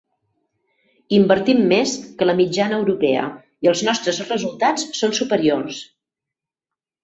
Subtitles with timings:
[1.17, 3.27] Invertim més que la mitjana europea
[3.67, 5.87] i els nostres resultats són superiors.